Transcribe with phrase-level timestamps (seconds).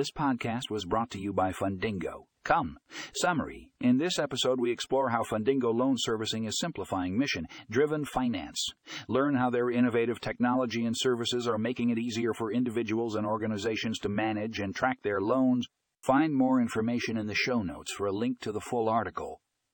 [0.00, 2.24] This podcast was brought to you by Fundingo.
[2.42, 2.78] Come.
[3.14, 3.68] Summary.
[3.82, 8.64] In this episode, we explore how Fundingo Loan Servicing is simplifying mission driven finance.
[9.08, 13.98] Learn how their innovative technology and services are making it easier for individuals and organizations
[13.98, 15.66] to manage and track their loans.
[16.02, 19.42] Find more information in the show notes for a link to the full article.